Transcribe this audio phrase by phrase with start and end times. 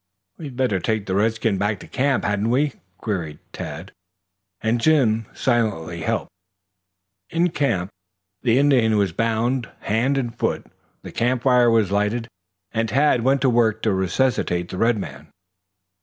[0.39, 3.91] "We'd better take the redskin back to camp, hadn't we?" queried Tad,
[4.59, 6.31] and Jim silently helped.
[7.29, 7.91] In camp,
[8.41, 10.65] the Indian was bound hand and foot.
[11.03, 12.27] The camp fire was lighted
[12.71, 15.27] and Tad went to work to resuscitate the red man.